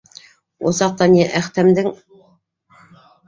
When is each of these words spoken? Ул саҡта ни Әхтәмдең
Ул 0.69 0.73
саҡта 0.77 1.07
ни 1.11 1.19
Әхтәмдең 1.41 1.91